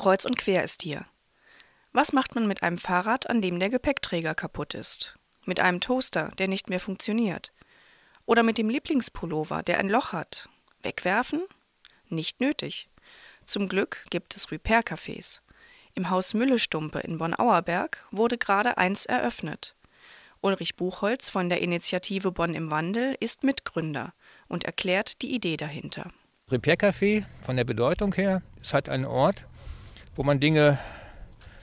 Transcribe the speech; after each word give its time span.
Kreuz 0.00 0.24
und 0.24 0.38
quer 0.38 0.64
ist 0.64 0.80
hier. 0.80 1.04
Was 1.92 2.14
macht 2.14 2.34
man 2.34 2.46
mit 2.46 2.62
einem 2.62 2.78
Fahrrad, 2.78 3.28
an 3.28 3.42
dem 3.42 3.58
der 3.60 3.68
Gepäckträger 3.68 4.34
kaputt 4.34 4.72
ist? 4.72 5.18
Mit 5.44 5.60
einem 5.60 5.82
Toaster, 5.82 6.30
der 6.38 6.48
nicht 6.48 6.70
mehr 6.70 6.80
funktioniert? 6.80 7.52
Oder 8.24 8.42
mit 8.42 8.56
dem 8.56 8.70
Lieblingspullover, 8.70 9.62
der 9.62 9.76
ein 9.78 9.90
Loch 9.90 10.12
hat? 10.12 10.48
Wegwerfen? 10.82 11.42
Nicht 12.08 12.40
nötig. 12.40 12.88
Zum 13.44 13.68
Glück 13.68 14.02
gibt 14.08 14.34
es 14.34 14.50
Repair-Cafés. 14.50 15.40
Im 15.92 16.08
Haus 16.08 16.32
Müllestumpe 16.32 17.00
in 17.00 17.18
Bonn-Auerberg 17.18 18.02
wurde 18.10 18.38
gerade 18.38 18.78
eins 18.78 19.04
eröffnet. 19.04 19.76
Ulrich 20.40 20.76
Buchholz 20.76 21.28
von 21.28 21.50
der 21.50 21.60
Initiative 21.60 22.32
Bonn 22.32 22.54
im 22.54 22.70
Wandel 22.70 23.18
ist 23.20 23.44
Mitgründer 23.44 24.14
und 24.48 24.64
erklärt 24.64 25.20
die 25.20 25.34
Idee 25.34 25.58
dahinter. 25.58 26.10
Repair-Café 26.50 27.26
von 27.44 27.56
der 27.56 27.64
Bedeutung 27.64 28.14
her 28.14 28.42
ist 28.62 28.72
halt 28.72 28.88
ein 28.88 29.04
Ort, 29.04 29.46
wo 30.14 30.22
man 30.22 30.40
Dinge 30.40 30.78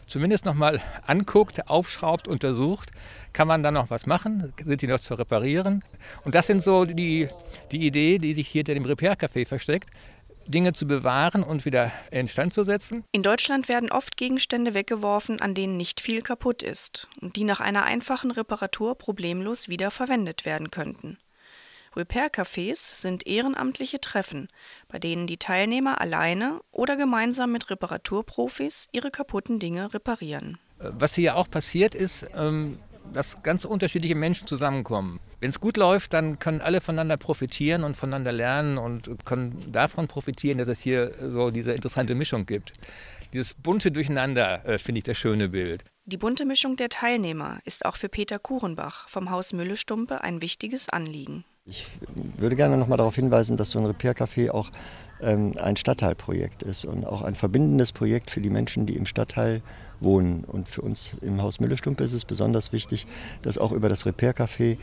zumindest 0.07 0.45
noch 0.45 0.53
mal 0.53 0.81
anguckt, 1.05 1.69
aufschraubt, 1.69 2.27
untersucht, 2.27 2.91
kann 3.33 3.47
man 3.47 3.61
dann 3.61 3.73
noch 3.73 3.89
was 3.89 4.05
machen? 4.05 4.53
Sind 4.63 4.81
die 4.81 4.87
noch 4.87 4.99
zu 4.99 5.13
reparieren? 5.13 5.83
Und 6.23 6.33
das 6.33 6.47
sind 6.47 6.63
so 6.63 6.85
die, 6.85 7.29
die 7.71 7.85
Idee, 7.85 8.17
die 8.17 8.33
sich 8.33 8.47
hier 8.47 8.59
hinter 8.59 8.73
dem 8.73 8.85
Repair-Café 8.85 9.45
versteckt. 9.45 9.89
Dinge 10.47 10.71
zu 10.71 10.87
bewahren 10.87 11.43
und 11.43 11.65
wieder 11.65 11.91
instand 12.09 12.53
zu 12.53 12.63
setzen. 12.63 13.03
In 13.11 13.21
Deutschland 13.21 13.67
werden 13.67 13.91
oft 13.91 14.15
Gegenstände 14.15 14.73
weggeworfen, 14.73 15.41
an 15.41 15.53
denen 15.53 15.75
nicht 15.75 15.99
viel 15.99 16.21
kaputt 16.21 16.63
ist 16.63 17.09
und 17.21 17.35
die 17.35 17.43
nach 17.43 17.59
einer 17.59 17.83
einfachen 17.83 18.31
Reparatur 18.31 18.97
problemlos 18.97 19.67
wieder 19.67 19.91
verwendet 19.91 20.45
werden 20.45 20.71
könnten. 20.71 21.17
Repair-Cafés 21.97 22.95
sind 22.95 23.27
ehrenamtliche 23.27 23.99
Treffen, 23.99 24.47
bei 24.87 24.99
denen 24.99 25.27
die 25.27 25.37
Teilnehmer 25.37 25.99
alleine 25.99 26.61
oder 26.71 26.95
gemeinsam 26.95 27.51
mit 27.51 27.69
Reparaturprofis 27.69 28.87
ihre 28.91 29.11
kaputten 29.11 29.59
Dinge 29.59 29.93
reparieren. 29.93 30.59
Was 30.79 31.15
hier 31.15 31.35
auch 31.35 31.49
passiert 31.49 31.95
ist, 31.95 32.29
ähm, 32.35 32.79
dass 33.13 33.41
ganz 33.41 33.65
unterschiedliche 33.65 34.15
Menschen 34.15 34.47
zusammenkommen. 34.47 35.19
Wenn 35.39 35.49
es 35.49 35.59
gut 35.59 35.77
läuft, 35.77 36.13
dann 36.13 36.39
können 36.39 36.61
alle 36.61 36.81
voneinander 36.81 37.17
profitieren 37.17 37.83
und 37.83 37.95
voneinander 37.95 38.31
lernen 38.31 38.77
und 38.77 39.25
können 39.25 39.71
davon 39.71 40.07
profitieren, 40.07 40.57
dass 40.57 40.67
es 40.67 40.79
hier 40.79 41.13
so 41.19 41.51
diese 41.51 41.73
interessante 41.73 42.15
Mischung 42.15 42.45
gibt. 42.45 42.73
Dieses 43.33 43.53
bunte 43.53 43.91
Durcheinander 43.91 44.65
äh, 44.65 44.77
finde 44.77 44.99
ich 44.99 45.03
das 45.03 45.17
schöne 45.17 45.49
Bild. 45.49 45.83
Die 46.05 46.17
bunte 46.17 46.45
Mischung 46.45 46.77
der 46.77 46.89
Teilnehmer 46.89 47.59
ist 47.65 47.85
auch 47.85 47.97
für 47.97 48.07
Peter 48.07 48.39
Kurenbach 48.39 49.09
vom 49.09 49.29
Haus 49.29 49.51
Müllestumpe 49.51 50.21
ein 50.21 50.41
wichtiges 50.41 50.89
Anliegen. 50.89 51.43
Ich 51.69 51.85
würde 52.37 52.55
gerne 52.55 52.77
noch 52.77 52.87
mal 52.87 52.95
darauf 52.95 53.15
hinweisen, 53.15 53.57
dass 53.57 53.71
so 53.71 53.79
ein 53.79 53.85
Repair-Café 53.85 54.51
auch 54.51 54.71
ähm, 55.21 55.51
ein 55.61 55.75
Stadtteilprojekt 55.75 56.63
ist 56.63 56.85
und 56.85 57.05
auch 57.05 57.23
ein 57.23 57.35
verbindendes 57.35 57.91
Projekt 57.91 58.31
für 58.31 58.39
die 58.39 58.49
Menschen, 58.49 58.85
die 58.85 58.95
im 58.95 59.05
Stadtteil 59.05 59.61
wohnen. 59.99 60.45
Und 60.45 60.69
für 60.69 60.81
uns 60.81 61.17
im 61.21 61.41
Haus 61.41 61.59
Müllestumpe 61.59 62.05
ist 62.05 62.13
es 62.13 62.23
besonders 62.23 62.71
wichtig, 62.71 63.05
dass 63.41 63.57
auch 63.57 63.73
über 63.73 63.89
das 63.89 64.05
Repair-Café 64.05 64.77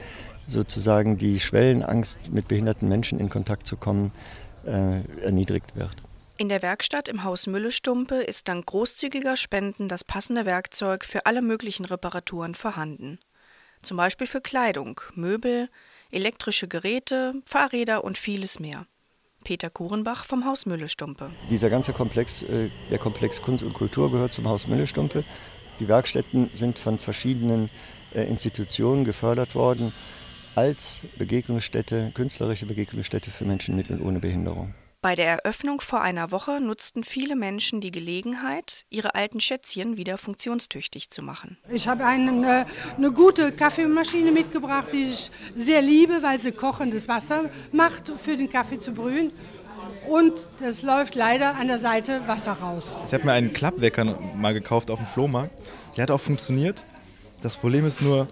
sozusagen 0.47 1.17
die 1.17 1.41
Schwellenangst, 1.41 2.31
mit 2.31 2.49
behinderten 2.49 2.87
Menschen 2.87 3.19
in 3.19 3.31
Kontakt 3.31 3.67
zu 3.67 3.79
kommen, 3.79 4.13
äh, 4.67 5.01
erniedrigt 5.23 5.77
wird. 5.77 5.97
In 6.37 6.51
der 6.51 6.61
Werkstatt 6.61 7.09
im 7.09 7.25
Haus 7.25 7.47
Müllestumpe 7.47 8.17
ist 8.17 8.49
dank 8.49 8.67
großzügiger 8.67 9.39
Spenden 9.39 9.89
das 9.89 10.05
passende 10.05 10.45
Werkzeug 10.45 11.07
für 11.07 11.25
alle 11.25 11.41
möglichen 11.41 11.87
Reparaturen 11.87 12.55
vorhanden. 12.55 13.21
Zum 13.81 13.97
Beispiel 13.97 14.27
für 14.27 14.43
Kleidung, 14.43 15.01
Möbel, 15.15 15.71
elektrische 16.15 16.69
Geräte, 16.69 17.35
Fahrräder 17.45 18.05
und 18.05 18.17
vieles 18.17 18.61
mehr. 18.61 18.87
Peter 19.45 19.69
Kurenbach 19.69 20.25
vom 20.25 20.47
Haus 20.47 20.65
Müllestumpe. 20.65 21.31
Dieser 21.51 21.69
ganze 21.69 21.93
Komplex, 21.93 22.43
äh, 22.43 22.71
der 22.91 22.99
Komplex 22.99 23.43
Kunst 23.43 23.63
und 23.63 23.75
Kultur 23.75 24.11
gehört 24.11 24.33
zum 24.33 24.49
Haus 24.49 24.67
Müllestumpe. 24.67 25.21
Die 25.81 25.89
Werkstätten 25.89 26.51
sind 26.53 26.79
von 26.79 26.99
verschiedenen 26.99 27.69
äh, 28.15 28.23
Institutionen 28.23 29.05
gefördert 29.05 29.55
worden 29.55 29.93
als 30.55 31.05
Begegnungsstätte, 31.19 32.13
künstlerische 32.15 32.65
Begegnungsstätte 32.65 33.31
für 33.31 33.45
Menschen 33.45 33.77
mit 33.77 33.91
und 33.91 34.01
ohne 34.01 34.21
Behinderung. 34.21 34.75
Bei 35.05 35.15
der 35.15 35.27
Eröffnung 35.27 35.83
vor 35.83 36.01
einer 36.01 36.31
Woche 36.31 36.63
nutzten 36.63 37.05
viele 37.05 37.37
Menschen 37.37 37.83
die 37.83 37.91
Gelegenheit, 37.91 38.87
ihre 38.89 39.15
alten 39.15 39.39
Schätzchen 39.39 39.99
wieder 39.99 40.17
funktionstüchtig 40.17 41.11
zu 41.11 41.21
machen. 41.21 41.59
Ich 41.69 41.87
habe 41.89 42.07
eine, 42.07 42.65
eine 42.97 43.13
gute 43.13 43.53
Kaffeemaschine 43.53 44.33
mitgebracht, 44.33 44.89
die 44.95 45.05
ich 45.05 45.31
sehr 45.55 45.83
liebe, 45.83 46.23
weil 46.23 46.41
sie 46.41 46.53
kochendes 46.53 47.07
Wasser 47.07 47.51
macht, 47.71 48.13
für 48.19 48.39
den 48.39 48.49
Kaffee 48.49 48.79
zu 48.79 48.93
brühen. 48.93 49.31
Und 50.09 50.49
es 50.63 50.81
läuft 50.81 51.17
leider 51.17 51.55
an 51.57 51.69
der 51.69 51.79
Seite 51.79 52.27
Wasser 52.27 52.53
raus. 52.53 52.97
Ich 53.07 53.13
habe 53.13 53.27
mir 53.27 53.33
einen 53.33 53.53
Klappwecker 53.53 54.19
mal 54.35 54.55
gekauft 54.55 54.91
auf 54.91 55.01
dem 55.01 55.07
Flohmarkt. 55.07 55.53
Der 55.99 56.05
hat 56.05 56.11
auch 56.13 56.21
funktioniert. 56.21 56.83
Das 57.43 57.57
Problem 57.57 57.85
ist 57.85 58.01
nur, 58.01 58.27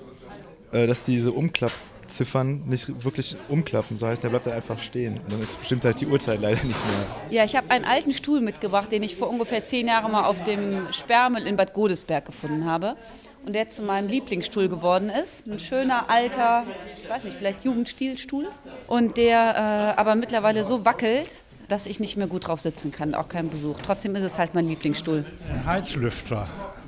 äh, 0.72 0.86
dass 0.86 1.04
diese 1.04 1.32
Umklapp 1.32 1.72
Ziffern 2.12 2.62
nicht 2.66 3.04
wirklich 3.04 3.36
umklappen. 3.48 3.98
So 3.98 4.06
heißt, 4.06 4.22
der 4.22 4.28
bleibt 4.28 4.46
dann 4.46 4.54
einfach 4.54 4.78
stehen. 4.78 5.18
Und 5.18 5.32
dann 5.32 5.42
ist 5.42 5.58
bestimmt 5.58 5.84
halt 5.84 6.00
die 6.00 6.06
Uhrzeit 6.06 6.40
leider 6.40 6.62
nicht 6.64 6.86
mehr. 6.86 7.06
Ja, 7.30 7.44
ich 7.44 7.56
habe 7.56 7.70
einen 7.70 7.84
alten 7.84 8.12
Stuhl 8.12 8.40
mitgebracht, 8.40 8.92
den 8.92 9.02
ich 9.02 9.16
vor 9.16 9.28
ungefähr 9.28 9.62
zehn 9.64 9.88
Jahren 9.88 10.12
mal 10.12 10.24
auf 10.24 10.42
dem 10.42 10.92
Sperrmüll 10.92 11.46
in 11.46 11.56
Bad 11.56 11.74
Godesberg 11.74 12.26
gefunden 12.26 12.64
habe. 12.64 12.96
Und 13.44 13.54
der 13.54 13.68
zu 13.68 13.82
meinem 13.82 14.08
Lieblingsstuhl 14.08 14.68
geworden 14.68 15.10
ist. 15.10 15.46
Ein 15.48 15.58
schöner, 15.58 16.08
alter, 16.08 16.64
ich 17.02 17.10
weiß 17.10 17.24
nicht, 17.24 17.36
vielleicht 17.36 17.64
Jugendstilstuhl. 17.64 18.46
Und 18.86 19.16
der 19.16 19.94
äh, 19.96 20.00
aber 20.00 20.14
mittlerweile 20.14 20.62
so 20.64 20.84
wackelt, 20.84 21.44
dass 21.66 21.86
ich 21.86 21.98
nicht 21.98 22.16
mehr 22.16 22.28
gut 22.28 22.46
drauf 22.46 22.60
sitzen 22.60 22.92
kann, 22.92 23.14
auch 23.14 23.28
kein 23.28 23.48
Besuch. 23.48 23.78
Trotzdem 23.84 24.14
ist 24.14 24.22
es 24.22 24.38
halt 24.38 24.54
mein 24.54 24.68
Lieblingsstuhl. 24.68 25.24
Ein 25.50 25.66
Heizlüfter. 25.66 26.44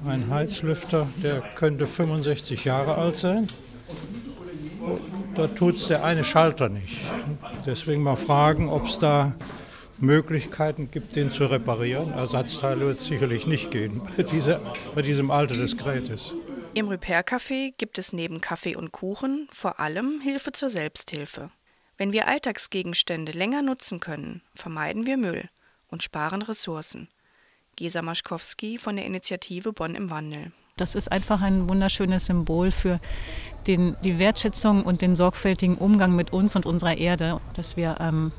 Ein 0.07 0.29
Heizlüfter, 0.31 1.09
der 1.23 1.41
könnte 1.57 1.87
65 1.87 2.65
Jahre 2.65 2.97
alt 2.97 3.19
sein 3.19 3.49
da 5.35 5.47
tut 5.49 5.77
es 5.77 5.87
der 5.89 6.05
eine 6.05 6.25
Schalter 6.25 6.69
nicht. 6.69 7.01
Deswegen 7.67 8.03
mal 8.03 8.17
fragen, 8.17 8.69
ob 8.69 8.87
es 8.87 8.99
da 8.99 9.35
Möglichkeiten 9.99 10.91
gibt, 10.91 11.17
den 11.17 11.31
zu 11.31 11.47
reparieren. 11.47 12.13
Ersatzteile 12.13 12.87
wird 12.87 12.99
es 12.99 13.07
sicherlich 13.07 13.47
nicht 13.47 13.71
gehen 13.71 14.03
bei, 14.17 14.23
dieser, 14.23 14.61
bei 14.95 15.03
diesem 15.03 15.31
Alter 15.31 15.55
des 15.55 15.77
Gerätes. 15.77 16.35
Im 16.75 16.89
Repair-Café 16.89 17.73
gibt 17.79 17.99
es 17.99 18.13
neben 18.13 18.41
Kaffee 18.41 18.77
und 18.77 18.91
Kuchen 18.91 19.49
vor 19.53 19.79
allem 19.79 20.21
Hilfe 20.21 20.53
zur 20.53 20.71
Selbsthilfe. 20.71 21.51
Wenn 21.97 22.13
wir 22.13 22.27
Alltagsgegenstände 22.27 23.31
länger 23.33 23.63
nutzen 23.63 24.01
können, 24.01 24.43
vermeiden 24.55 25.07
wir 25.07 25.17
Müll 25.17 25.49
und 25.89 26.03
sparen 26.03 26.43
Ressourcen. 26.43 27.09
Gesa 27.77 28.03
Maschkowski 28.03 28.79
von 28.79 28.97
der 28.97 29.07
Initiative 29.07 29.73
Bonn 29.73 29.95
im 29.95 30.11
Wandel. 30.11 30.53
Das 30.77 30.97
ist 30.97 31.13
einfach 31.13 31.41
ein 31.41 31.69
wunderschönes 31.69 32.27
Symbol 32.27 32.73
für 32.73 32.99
den, 33.67 33.97
die 34.03 34.19
Wertschätzung 34.19 34.85
und 34.85 35.03
den 35.03 35.17
sorgfältigen 35.17 35.77
Umgang 35.77 36.15
mit 36.15 36.33
uns 36.33 36.57
und 36.57 36.67
unserer 36.67 36.97
Erde, 36.97 37.41
dass 37.55 37.77
wir 37.77 37.97
ähm, 38.01 38.33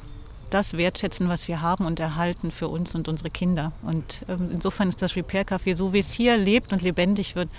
das 0.49 0.77
wertschätzen, 0.77 1.27
was 1.29 1.47
wir 1.47 1.61
haben 1.61 1.85
und 1.85 1.99
erhalten 1.99 2.51
für 2.51 2.67
uns 2.67 2.95
und 2.95 3.07
unsere 3.07 3.29
Kinder. 3.29 3.71
Und 3.81 4.21
ähm, 4.27 4.49
insofern 4.51 4.89
ist 4.89 5.01
das 5.01 5.15
Repair 5.15 5.45
Café, 5.45 5.75
so 5.75 5.93
wie 5.93 5.99
es 5.99 6.11
hier 6.11 6.37
lebt 6.37 6.71
und 6.71 6.81
lebendig 6.81 7.35
wird, 7.35 7.49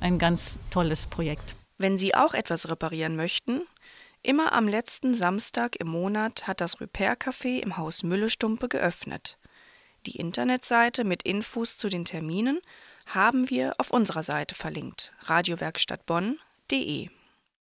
ein 0.00 0.18
ganz 0.18 0.58
tolles 0.70 1.06
Projekt. 1.06 1.54
Wenn 1.78 1.98
Sie 1.98 2.14
auch 2.14 2.34
etwas 2.34 2.68
reparieren 2.68 3.16
möchten, 3.16 3.62
immer 4.22 4.52
am 4.52 4.68
letzten 4.68 5.14
Samstag 5.14 5.76
im 5.76 5.88
Monat 5.88 6.46
hat 6.46 6.60
das 6.60 6.80
Repair 6.80 7.16
Café 7.18 7.60
im 7.60 7.76
Haus 7.76 8.02
Müllestumpe 8.02 8.68
geöffnet. 8.68 9.38
Die 10.06 10.16
Internetseite 10.16 11.04
mit 11.04 11.22
Infos 11.24 11.76
zu 11.76 11.88
den 11.88 12.04
Terminen 12.04 12.60
haben 13.06 13.50
wir 13.50 13.74
auf 13.78 13.90
unserer 13.90 14.22
Seite 14.22 14.54
verlinkt 14.54 15.12
radiowerkstattbonn.de. 15.20 17.10